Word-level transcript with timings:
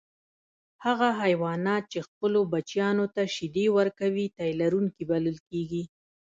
هغه 0.85 1.07
حیوانات 1.21 1.83
چې 1.91 1.99
خپلو 2.07 2.39
بچیانو 2.51 3.05
ته 3.15 3.23
شیدې 3.35 3.67
ورکوي 3.77 4.27
تی 4.37 4.49
لرونکي 4.61 5.03
بلل 5.11 5.37
کیږي 5.49 5.83